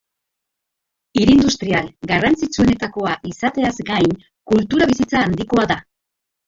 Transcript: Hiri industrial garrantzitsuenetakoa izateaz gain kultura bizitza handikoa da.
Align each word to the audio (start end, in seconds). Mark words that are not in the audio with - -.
Hiri 1.19 1.35
industrial 1.39 1.91
garrantzitsuenetakoa 2.13 3.15
izateaz 3.35 3.75
gain 3.95 4.19
kultura 4.55 4.93
bizitza 4.95 5.27
handikoa 5.29 5.73
da. 5.77 5.83